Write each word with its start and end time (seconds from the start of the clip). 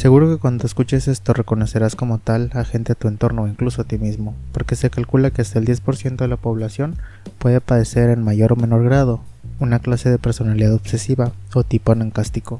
Seguro 0.00 0.30
que 0.30 0.40
cuando 0.40 0.64
escuches 0.64 1.08
esto 1.08 1.34
reconocerás 1.34 1.94
como 1.94 2.16
tal 2.16 2.48
a 2.54 2.64
gente 2.64 2.92
a 2.92 2.94
tu 2.94 3.06
entorno 3.06 3.42
o 3.42 3.48
incluso 3.48 3.82
a 3.82 3.84
ti 3.84 3.98
mismo, 3.98 4.34
porque 4.50 4.74
se 4.74 4.88
calcula 4.88 5.30
que 5.30 5.42
hasta 5.42 5.58
el 5.58 5.66
10% 5.66 6.16
de 6.16 6.26
la 6.26 6.38
población 6.38 6.96
puede 7.36 7.60
padecer 7.60 8.08
en 8.08 8.24
mayor 8.24 8.54
o 8.54 8.56
menor 8.56 8.82
grado 8.82 9.20
una 9.58 9.78
clase 9.78 10.08
de 10.08 10.16
personalidad 10.16 10.72
obsesiva 10.72 11.32
o 11.52 11.64
tipo 11.64 11.92
anancástico. 11.92 12.56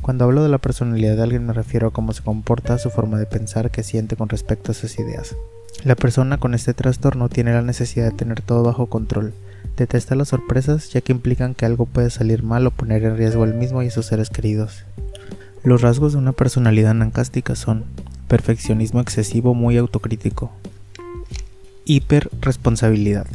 Cuando 0.00 0.24
hablo 0.24 0.42
de 0.42 0.48
la 0.48 0.56
personalidad 0.56 1.14
de 1.16 1.24
alguien 1.24 1.44
me 1.44 1.52
refiero 1.52 1.88
a 1.88 1.92
cómo 1.92 2.14
se 2.14 2.22
comporta, 2.22 2.78
su 2.78 2.88
forma 2.88 3.18
de 3.18 3.26
pensar, 3.26 3.70
que 3.70 3.82
siente 3.82 4.16
con 4.16 4.30
respecto 4.30 4.72
a 4.72 4.74
sus 4.74 4.98
ideas. 4.98 5.36
La 5.84 5.94
persona 5.94 6.38
con 6.38 6.54
este 6.54 6.72
trastorno 6.72 7.28
tiene 7.28 7.52
la 7.52 7.60
necesidad 7.60 8.06
de 8.06 8.16
tener 8.16 8.40
todo 8.40 8.62
bajo 8.62 8.86
control. 8.86 9.34
Detesta 9.76 10.14
las 10.14 10.28
sorpresas 10.28 10.90
ya 10.90 11.02
que 11.02 11.12
implican 11.12 11.52
que 11.52 11.66
algo 11.66 11.84
puede 11.84 12.08
salir 12.08 12.42
mal 12.42 12.66
o 12.66 12.70
poner 12.70 13.04
en 13.04 13.18
riesgo 13.18 13.42
al 13.42 13.52
mismo 13.52 13.82
y 13.82 13.88
a 13.88 13.90
sus 13.90 14.06
seres 14.06 14.30
queridos. 14.30 14.86
Los 15.64 15.80
rasgos 15.80 16.12
de 16.12 16.18
una 16.18 16.32
personalidad 16.32 16.90
anancástica 16.90 17.54
son 17.54 17.84
perfeccionismo 18.26 19.00
excesivo 19.00 19.54
muy 19.54 19.76
autocrítico, 19.76 20.50
hiperresponsabilidad, 21.84 23.28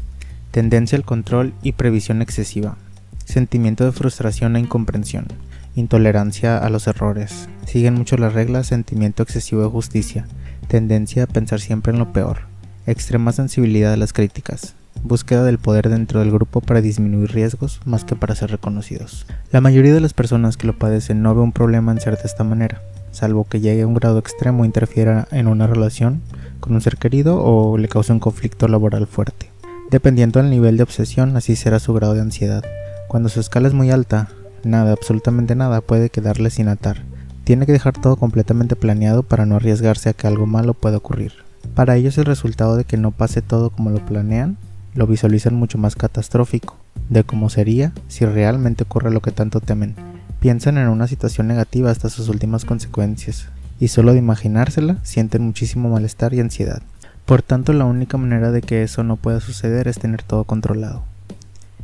tendencia 0.51 0.97
al 0.97 1.05
control 1.05 1.53
y 1.63 1.71
previsión 1.71 2.21
excesiva, 2.21 2.75
sentimiento 3.23 3.85
de 3.85 3.93
frustración 3.93 4.57
e 4.57 4.59
incomprensión, 4.59 5.27
intolerancia 5.75 6.57
a 6.57 6.69
los 6.69 6.87
errores, 6.87 7.47
siguen 7.65 7.93
mucho 7.93 8.17
las 8.17 8.33
reglas, 8.33 8.67
sentimiento 8.67 9.23
excesivo 9.23 9.61
de 9.61 9.69
justicia, 9.69 10.27
tendencia 10.67 11.23
a 11.23 11.27
pensar 11.27 11.61
siempre 11.61 11.93
en 11.93 11.99
lo 11.99 12.11
peor, 12.11 12.39
extrema 12.87 13.31
sensibilidad 13.31 13.93
a 13.93 13.97
las 13.97 14.11
críticas, 14.11 14.75
búsqueda 15.07 15.43
del 15.43 15.57
poder 15.57 15.89
dentro 15.89 16.19
del 16.19 16.31
grupo 16.31 16.61
para 16.61 16.81
disminuir 16.81 17.31
riesgos 17.31 17.79
más 17.85 18.03
que 18.03 18.15
para 18.15 18.35
ser 18.35 18.51
reconocidos. 18.51 19.25
La 19.51 19.61
mayoría 19.61 19.93
de 19.93 20.01
las 20.01 20.13
personas 20.13 20.57
que 20.57 20.67
lo 20.67 20.77
padecen 20.77 21.21
no 21.21 21.33
ve 21.33 21.41
un 21.41 21.51
problema 21.51 21.91
en 21.91 21.99
ser 21.99 22.17
de 22.17 22.23
esta 22.23 22.43
manera, 22.43 22.81
salvo 23.11 23.45
que 23.45 23.59
llegue 23.59 23.81
a 23.81 23.87
un 23.87 23.93
grado 23.93 24.19
extremo 24.19 24.63
e 24.63 24.67
interfiera 24.67 25.27
en 25.31 25.47
una 25.47 25.67
relación 25.67 26.21
con 26.59 26.73
un 26.73 26.81
ser 26.81 26.97
querido 26.97 27.41
o 27.43 27.77
le 27.77 27.87
cause 27.87 28.13
un 28.13 28.19
conflicto 28.19 28.67
laboral 28.67 29.07
fuerte. 29.07 29.49
Dependiendo 29.89 30.41
del 30.41 30.49
nivel 30.49 30.77
de 30.77 30.83
obsesión, 30.83 31.35
así 31.37 31.55
será 31.55 31.79
su 31.79 31.93
grado 31.93 32.13
de 32.13 32.21
ansiedad. 32.21 32.63
Cuando 33.07 33.29
su 33.29 33.39
escala 33.39 33.69
es 33.69 33.73
muy 33.73 33.89
alta, 33.89 34.27
nada, 34.63 34.91
absolutamente 34.91 35.55
nada 35.55 35.81
puede 35.81 36.09
quedarle 36.09 36.49
sin 36.49 36.67
atar. 36.67 37.03
Tiene 37.45 37.65
que 37.65 37.71
dejar 37.71 37.93
todo 37.93 38.17
completamente 38.17 38.75
planeado 38.75 39.23
para 39.23 39.45
no 39.45 39.55
arriesgarse 39.55 40.09
a 40.09 40.13
que 40.13 40.27
algo 40.27 40.45
malo 40.45 40.73
pueda 40.73 40.97
ocurrir. 40.97 41.31
Para 41.73 41.95
ellos 41.95 42.17
el 42.17 42.25
resultado 42.25 42.75
de 42.75 42.83
que 42.83 42.97
no 42.97 43.11
pase 43.11 43.41
todo 43.41 43.69
como 43.69 43.89
lo 43.89 44.05
planean 44.05 44.57
lo 44.97 45.05
visualizan 45.05 45.53
mucho 45.53 45.77
más 45.77 45.95
catastrófico 45.95 46.75
de 47.09 47.23
cómo 47.23 47.51
sería 47.51 47.93
si 48.07 48.25
realmente 48.25 48.83
ocurre 48.83 49.11
lo 49.11 49.21
que 49.21 49.31
tanto 49.31 49.61
temen. 49.61 49.95
Piensan 50.39 50.77
en 50.79 50.87
una 50.87 51.07
situación 51.07 51.47
negativa 51.47 51.91
hasta 51.91 52.09
sus 52.09 52.29
últimas 52.29 52.65
consecuencias, 52.65 53.47
y 53.79 53.89
solo 53.89 54.13
de 54.13 54.19
imaginársela 54.19 54.97
sienten 55.03 55.43
muchísimo 55.43 55.89
malestar 55.89 56.33
y 56.33 56.39
ansiedad. 56.39 56.81
Por 57.25 57.43
tanto, 57.43 57.73
la 57.73 57.85
única 57.85 58.17
manera 58.17 58.51
de 58.51 58.61
que 58.61 58.81
eso 58.81 59.03
no 59.03 59.17
pueda 59.17 59.39
suceder 59.39 59.87
es 59.87 59.99
tener 59.99 60.23
todo 60.23 60.45
controlado. 60.45 61.03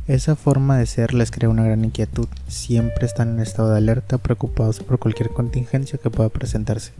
Esa 0.08 0.34
forma 0.34 0.76
de 0.76 0.86
ser 0.86 1.14
les 1.14 1.30
crea 1.30 1.48
una 1.48 1.64
gran 1.64 1.84
inquietud. 1.84 2.26
Siempre 2.48 3.06
están 3.06 3.34
en 3.34 3.40
estado 3.40 3.70
de 3.70 3.78
alerta, 3.78 4.18
preocupados 4.18 4.80
por 4.80 4.98
cualquier 4.98 5.30
contingencia 5.30 6.00
que 6.02 6.10
pueda 6.10 6.30
presentarse. 6.30 6.92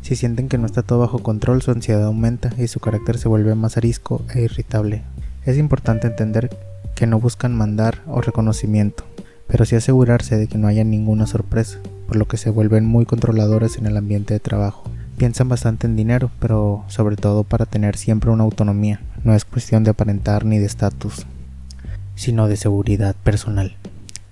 Si 0.00 0.16
sienten 0.16 0.48
que 0.48 0.58
no 0.58 0.66
está 0.66 0.82
todo 0.82 1.00
bajo 1.00 1.18
control, 1.18 1.60
su 1.60 1.70
ansiedad 1.70 2.04
aumenta 2.04 2.52
y 2.56 2.68
su 2.68 2.80
carácter 2.80 3.18
se 3.18 3.28
vuelve 3.28 3.54
más 3.54 3.76
arisco 3.76 4.22
e 4.34 4.40
irritable. 4.42 5.02
Es 5.44 5.58
importante 5.58 6.06
entender 6.06 6.56
que 6.94 7.06
no 7.06 7.18
buscan 7.18 7.54
mandar 7.54 7.98
o 8.06 8.20
reconocimiento, 8.20 9.04
pero 9.46 9.64
sí 9.64 9.76
asegurarse 9.76 10.36
de 10.36 10.46
que 10.46 10.58
no 10.58 10.68
haya 10.68 10.84
ninguna 10.84 11.26
sorpresa, 11.26 11.78
por 12.06 12.16
lo 12.16 12.26
que 12.26 12.36
se 12.36 12.50
vuelven 12.50 12.84
muy 12.84 13.06
controladores 13.06 13.76
en 13.76 13.86
el 13.86 13.96
ambiente 13.96 14.34
de 14.34 14.40
trabajo. 14.40 14.84
Piensan 15.16 15.48
bastante 15.48 15.86
en 15.86 15.96
dinero, 15.96 16.30
pero 16.38 16.84
sobre 16.88 17.16
todo 17.16 17.44
para 17.44 17.66
tener 17.66 17.96
siempre 17.96 18.30
una 18.30 18.44
autonomía. 18.44 19.00
No 19.24 19.34
es 19.34 19.44
cuestión 19.44 19.84
de 19.84 19.90
aparentar 19.90 20.44
ni 20.44 20.58
de 20.58 20.66
estatus 20.66 21.26
sino 22.14 22.48
de 22.48 22.56
seguridad 22.56 23.16
personal. 23.16 23.76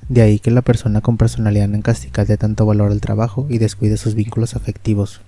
De 0.08 0.22
ahí 0.22 0.38
que 0.38 0.50
la 0.50 0.62
persona 0.62 1.00
con 1.00 1.16
personalidad 1.16 1.72
encástica 1.74 2.24
dé 2.24 2.36
tanto 2.36 2.66
valor 2.66 2.90
al 2.90 3.00
trabajo 3.00 3.46
y 3.48 3.58
descuide 3.58 3.96
sus 3.96 4.14
vínculos 4.14 4.56
afectivos. 4.56 5.20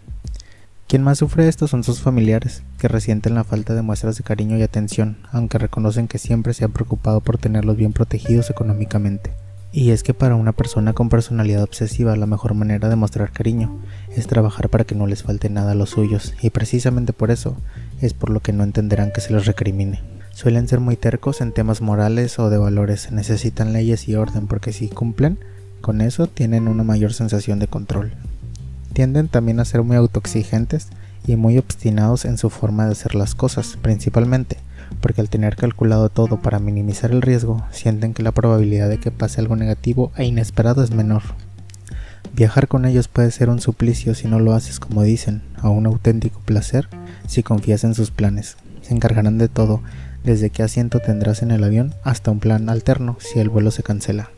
Quien 0.92 1.04
más 1.04 1.20
sufre 1.20 1.48
esto 1.48 1.68
son 1.68 1.84
sus 1.84 2.02
familiares, 2.02 2.64
que 2.76 2.86
resienten 2.86 3.34
la 3.34 3.44
falta 3.44 3.74
de 3.74 3.80
muestras 3.80 4.18
de 4.18 4.24
cariño 4.24 4.58
y 4.58 4.62
atención, 4.62 5.16
aunque 5.30 5.56
reconocen 5.56 6.06
que 6.06 6.18
siempre 6.18 6.52
se 6.52 6.66
han 6.66 6.72
preocupado 6.72 7.22
por 7.22 7.38
tenerlos 7.38 7.78
bien 7.78 7.94
protegidos 7.94 8.50
económicamente. 8.50 9.32
Y 9.72 9.92
es 9.92 10.02
que 10.02 10.12
para 10.12 10.36
una 10.36 10.52
persona 10.52 10.92
con 10.92 11.08
personalidad 11.08 11.62
obsesiva 11.62 12.14
la 12.14 12.26
mejor 12.26 12.52
manera 12.52 12.90
de 12.90 12.96
mostrar 12.96 13.32
cariño 13.32 13.74
es 14.14 14.26
trabajar 14.26 14.68
para 14.68 14.84
que 14.84 14.94
no 14.94 15.06
les 15.06 15.22
falte 15.22 15.48
nada 15.48 15.72
a 15.72 15.74
los 15.74 15.88
suyos, 15.88 16.34
y 16.42 16.50
precisamente 16.50 17.14
por 17.14 17.30
eso 17.30 17.56
es 18.02 18.12
por 18.12 18.28
lo 18.28 18.40
que 18.40 18.52
no 18.52 18.62
entenderán 18.62 19.12
que 19.12 19.22
se 19.22 19.32
les 19.32 19.46
recrimine. 19.46 20.02
Suelen 20.34 20.68
ser 20.68 20.80
muy 20.80 20.96
tercos 20.96 21.40
en 21.40 21.52
temas 21.52 21.80
morales 21.80 22.38
o 22.38 22.50
de 22.50 22.58
valores, 22.58 23.10
necesitan 23.12 23.72
leyes 23.72 24.10
y 24.10 24.14
orden 24.14 24.46
porque 24.46 24.74
si 24.74 24.88
cumplen 24.88 25.38
con 25.80 26.02
eso 26.02 26.26
tienen 26.26 26.68
una 26.68 26.84
mayor 26.84 27.14
sensación 27.14 27.60
de 27.60 27.68
control. 27.68 28.12
Tienden 28.92 29.28
también 29.28 29.60
a 29.60 29.64
ser 29.64 29.82
muy 29.82 29.96
autoexigentes 29.96 30.88
y 31.26 31.36
muy 31.36 31.58
obstinados 31.58 32.24
en 32.24 32.38
su 32.38 32.50
forma 32.50 32.86
de 32.86 32.92
hacer 32.92 33.14
las 33.14 33.34
cosas, 33.34 33.78
principalmente 33.80 34.58
porque 35.00 35.20
al 35.20 35.28
tener 35.28 35.56
calculado 35.56 36.08
todo 36.08 36.40
para 36.40 36.58
minimizar 36.58 37.10
el 37.10 37.22
riesgo, 37.22 37.64
sienten 37.70 38.14
que 38.14 38.22
la 38.22 38.32
probabilidad 38.32 38.88
de 38.88 38.98
que 38.98 39.10
pase 39.10 39.40
algo 39.40 39.56
negativo 39.56 40.12
e 40.16 40.24
inesperado 40.24 40.82
es 40.82 40.90
menor. 40.90 41.22
Viajar 42.34 42.68
con 42.68 42.84
ellos 42.84 43.08
puede 43.08 43.30
ser 43.30 43.50
un 43.50 43.60
suplicio 43.60 44.14
si 44.14 44.28
no 44.28 44.38
lo 44.38 44.54
haces 44.54 44.80
como 44.80 45.02
dicen, 45.02 45.42
o 45.62 45.70
un 45.70 45.86
auténtico 45.86 46.40
placer 46.40 46.88
si 47.26 47.42
confías 47.42 47.84
en 47.84 47.94
sus 47.94 48.10
planes. 48.10 48.56
Se 48.82 48.94
encargarán 48.94 49.38
de 49.38 49.48
todo, 49.48 49.82
desde 50.24 50.50
qué 50.50 50.62
asiento 50.62 51.00
tendrás 51.00 51.42
en 51.42 51.50
el 51.50 51.64
avión 51.64 51.94
hasta 52.04 52.30
un 52.30 52.40
plan 52.40 52.68
alterno 52.68 53.16
si 53.20 53.38
el 53.38 53.48
vuelo 53.48 53.70
se 53.70 53.82
cancela. 53.82 54.30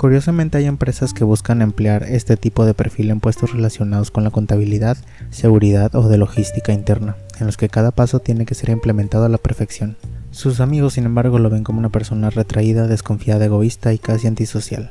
Curiosamente 0.00 0.56
hay 0.56 0.64
empresas 0.64 1.12
que 1.12 1.24
buscan 1.24 1.60
emplear 1.60 2.04
este 2.04 2.38
tipo 2.38 2.64
de 2.64 2.72
perfil 2.72 3.10
en 3.10 3.20
puestos 3.20 3.52
relacionados 3.52 4.10
con 4.10 4.24
la 4.24 4.30
contabilidad, 4.30 4.96
seguridad 5.28 5.94
o 5.94 6.08
de 6.08 6.16
logística 6.16 6.72
interna, 6.72 7.16
en 7.38 7.44
los 7.44 7.58
que 7.58 7.68
cada 7.68 7.90
paso 7.90 8.18
tiene 8.18 8.46
que 8.46 8.54
ser 8.54 8.70
implementado 8.70 9.26
a 9.26 9.28
la 9.28 9.36
perfección. 9.36 9.98
Sus 10.30 10.60
amigos, 10.60 10.94
sin 10.94 11.04
embargo, 11.04 11.38
lo 11.38 11.50
ven 11.50 11.64
como 11.64 11.80
una 11.80 11.90
persona 11.90 12.30
retraída, 12.30 12.86
desconfiada, 12.86 13.44
egoísta 13.44 13.92
y 13.92 13.98
casi 13.98 14.26
antisocial. 14.26 14.90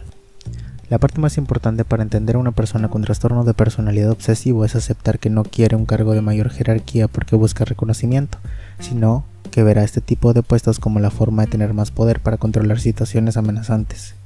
La 0.91 0.99
parte 0.99 1.19
más 1.19 1.39
importante 1.39 1.85
para 1.85 2.03
entender 2.03 2.35
a 2.35 2.39
una 2.39 2.51
persona 2.51 2.89
con 2.89 3.01
trastorno 3.01 3.43
de 3.43 3.55
personalidad 3.55 4.11
obsesivo 4.11 4.63
es 4.63 4.75
aceptar 4.75 5.17
que 5.17 5.31
no 5.31 5.43
quiere 5.43 5.75
un 5.75 5.87
cargo 5.87 6.13
de 6.13 6.21
mayor 6.21 6.51
jerarquía 6.51 7.07
porque 7.07 7.35
busca 7.35 7.65
reconocimiento, 7.65 8.37
sino 8.77 9.25
que 9.49 9.63
verá 9.63 9.83
este 9.83 10.01
tipo 10.01 10.33
de 10.33 10.43
puestos 10.43 10.77
como 10.77 10.99
la 10.99 11.09
forma 11.09 11.45
de 11.45 11.51
tener 11.51 11.73
más 11.73 11.89
poder 11.89 12.19
para 12.19 12.37
controlar 12.37 12.79
situaciones 12.79 13.37
amenazantes. 13.37 14.18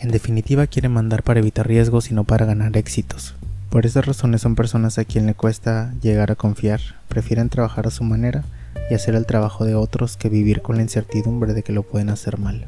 En 0.00 0.10
definitiva, 0.10 0.66
quiere 0.66 0.88
mandar 0.88 1.22
para 1.22 1.40
evitar 1.40 1.68
riesgos 1.68 2.10
y 2.10 2.14
no 2.14 2.24
para 2.24 2.46
ganar 2.46 2.74
éxitos. 2.78 3.34
Por 3.68 3.84
estas 3.84 4.06
razones 4.06 4.40
son 4.40 4.54
personas 4.54 4.96
a 4.96 5.04
quien 5.04 5.26
le 5.26 5.34
cuesta 5.34 5.92
llegar 6.00 6.32
a 6.32 6.36
confiar, 6.36 6.80
prefieren 7.08 7.50
trabajar 7.50 7.86
a 7.86 7.90
su 7.90 8.02
manera 8.02 8.42
y 8.90 8.94
hacer 8.94 9.14
el 9.14 9.26
trabajo 9.26 9.66
de 9.66 9.74
otros 9.74 10.16
que 10.16 10.30
vivir 10.30 10.62
con 10.62 10.76
la 10.76 10.82
incertidumbre 10.82 11.52
de 11.52 11.62
que 11.62 11.74
lo 11.74 11.82
pueden 11.82 12.08
hacer 12.08 12.38
mal. 12.38 12.64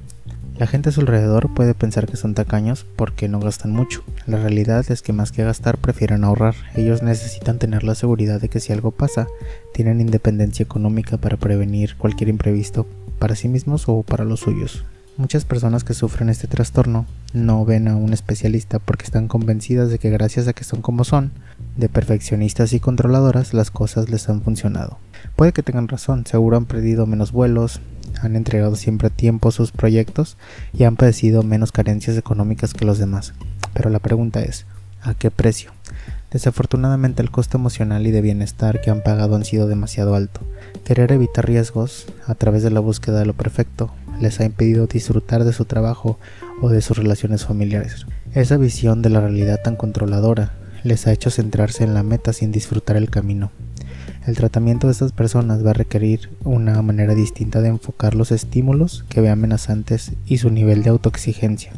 La 0.58 0.66
gente 0.66 0.90
a 0.90 0.92
su 0.92 1.00
alrededor 1.00 1.54
puede 1.54 1.72
pensar 1.72 2.06
que 2.06 2.18
son 2.18 2.34
tacaños 2.34 2.84
porque 2.96 3.28
no 3.28 3.40
gastan 3.40 3.72
mucho. 3.72 4.04
La 4.26 4.36
realidad 4.36 4.84
es 4.90 5.00
que 5.00 5.14
más 5.14 5.32
que 5.32 5.42
gastar 5.42 5.78
prefieren 5.78 6.24
ahorrar. 6.24 6.54
Ellos 6.74 7.02
necesitan 7.02 7.58
tener 7.58 7.82
la 7.82 7.94
seguridad 7.94 8.42
de 8.42 8.50
que 8.50 8.60
si 8.60 8.74
algo 8.74 8.90
pasa, 8.90 9.26
tienen 9.72 10.02
independencia 10.02 10.64
económica 10.64 11.16
para 11.16 11.38
prevenir 11.38 11.96
cualquier 11.96 12.28
imprevisto 12.28 12.86
para 13.18 13.36
sí 13.36 13.48
mismos 13.48 13.88
o 13.88 14.02
para 14.02 14.26
los 14.26 14.40
suyos. 14.40 14.84
Muchas 15.16 15.44
personas 15.44 15.82
que 15.82 15.94
sufren 15.94 16.28
este 16.28 16.46
trastorno 16.46 17.06
no 17.32 17.64
ven 17.64 17.88
a 17.88 17.96
un 17.96 18.12
especialista 18.12 18.78
porque 18.78 19.04
están 19.04 19.28
convencidas 19.28 19.90
de 19.90 19.98
que 19.98 20.10
gracias 20.10 20.48
a 20.48 20.52
que 20.52 20.64
son 20.64 20.82
como 20.82 21.04
son, 21.04 21.32
de 21.76 21.88
perfeccionistas 21.88 22.72
y 22.72 22.80
controladoras, 22.80 23.54
las 23.54 23.70
cosas 23.70 24.10
les 24.10 24.28
han 24.28 24.42
funcionado. 24.42 24.98
Puede 25.36 25.52
que 25.52 25.62
tengan 25.62 25.88
razón, 25.88 26.26
seguro 26.26 26.56
han 26.56 26.66
perdido 26.66 27.06
menos 27.06 27.32
vuelos, 27.32 27.80
han 28.20 28.36
entregado 28.36 28.76
siempre 28.76 29.08
a 29.08 29.10
tiempo 29.10 29.50
sus 29.50 29.72
proyectos 29.72 30.36
y 30.72 30.84
han 30.84 30.96
padecido 30.96 31.42
menos 31.42 31.72
carencias 31.72 32.16
económicas 32.16 32.74
que 32.74 32.84
los 32.84 32.98
demás. 32.98 33.32
Pero 33.72 33.88
la 33.88 33.98
pregunta 33.98 34.42
es, 34.42 34.66
¿a 35.02 35.14
qué 35.14 35.30
precio? 35.30 35.72
Desafortunadamente 36.30 37.22
el 37.22 37.30
costo 37.30 37.58
emocional 37.58 38.06
y 38.06 38.10
de 38.10 38.22
bienestar 38.22 38.80
que 38.80 38.90
han 38.90 39.02
pagado 39.02 39.36
han 39.36 39.44
sido 39.44 39.68
demasiado 39.68 40.14
alto. 40.14 40.40
Querer 40.84 41.12
evitar 41.12 41.46
riesgos 41.46 42.06
a 42.26 42.34
través 42.34 42.62
de 42.62 42.70
la 42.70 42.80
búsqueda 42.80 43.18
de 43.18 43.26
lo 43.26 43.34
perfecto 43.34 43.90
les 44.22 44.40
ha 44.40 44.44
impedido 44.44 44.86
disfrutar 44.86 45.44
de 45.44 45.52
su 45.52 45.64
trabajo 45.64 46.18
o 46.60 46.70
de 46.70 46.80
sus 46.80 46.96
relaciones 46.96 47.44
familiares. 47.44 48.06
Esa 48.34 48.56
visión 48.56 49.02
de 49.02 49.10
la 49.10 49.20
realidad 49.20 49.60
tan 49.62 49.76
controladora 49.76 50.52
les 50.84 51.06
ha 51.06 51.12
hecho 51.12 51.30
centrarse 51.30 51.84
en 51.84 51.94
la 51.94 52.02
meta 52.02 52.32
sin 52.32 52.52
disfrutar 52.52 52.96
el 52.96 53.10
camino. 53.10 53.50
El 54.26 54.36
tratamiento 54.36 54.86
de 54.86 54.92
estas 54.92 55.12
personas 55.12 55.66
va 55.66 55.70
a 55.70 55.74
requerir 55.74 56.30
una 56.44 56.80
manera 56.80 57.14
distinta 57.14 57.60
de 57.60 57.68
enfocar 57.68 58.14
los 58.14 58.30
estímulos 58.30 59.04
que 59.08 59.20
ve 59.20 59.30
amenazantes 59.30 60.12
y 60.26 60.38
su 60.38 60.50
nivel 60.50 60.82
de 60.82 60.90
autoexigencia. 60.90 61.72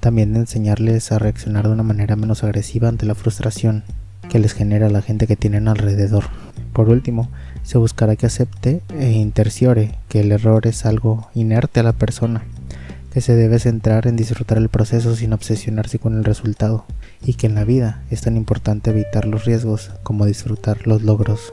También 0.00 0.32
de 0.32 0.40
enseñarles 0.40 1.12
a 1.12 1.18
reaccionar 1.18 1.66
de 1.66 1.72
una 1.72 1.82
manera 1.82 2.16
menos 2.16 2.42
agresiva 2.42 2.88
ante 2.88 3.06
la 3.06 3.14
frustración 3.14 3.84
que 4.30 4.38
les 4.38 4.54
genera 4.54 4.88
la 4.88 5.02
gente 5.02 5.26
que 5.26 5.36
tienen 5.36 5.68
alrededor. 5.68 6.24
Por 6.72 6.88
último, 6.88 7.28
se 7.62 7.78
buscará 7.78 8.16
que 8.16 8.26
acepte 8.26 8.80
e 8.98 9.10
interciore 9.10 9.98
que 10.08 10.20
el 10.20 10.32
error 10.32 10.66
es 10.66 10.86
algo 10.86 11.28
inerte 11.34 11.80
a 11.80 11.82
la 11.82 11.92
persona, 11.92 12.44
que 13.12 13.20
se 13.20 13.34
debe 13.34 13.58
centrar 13.58 14.06
en 14.06 14.16
disfrutar 14.16 14.56
el 14.56 14.68
proceso 14.68 15.16
sin 15.16 15.32
obsesionarse 15.32 15.98
con 15.98 16.16
el 16.16 16.24
resultado, 16.24 16.84
y 17.22 17.34
que 17.34 17.48
en 17.48 17.56
la 17.56 17.64
vida 17.64 18.02
es 18.10 18.22
tan 18.22 18.36
importante 18.36 18.90
evitar 18.90 19.26
los 19.26 19.44
riesgos 19.44 19.90
como 20.04 20.24
disfrutar 20.26 20.86
los 20.86 21.02
logros. 21.02 21.52